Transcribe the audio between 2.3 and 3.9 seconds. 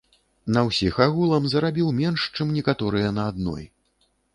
чым некаторыя на адной.